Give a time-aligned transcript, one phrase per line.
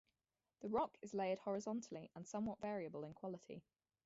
[0.61, 3.61] The rock is layered horizontally, and somewhat variable in quality.